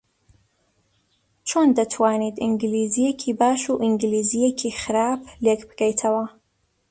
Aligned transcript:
چۆن 1.49 1.67
دەتوانیت 1.77 2.35
ئینگلیزییەکی 2.43 3.31
باش 3.41 3.61
و 3.69 3.79
ئینگلیزییەکی 3.83 4.77
خراپ 4.81 5.21
لێک 5.43 5.61
بکەیتەوە؟ 5.69 6.25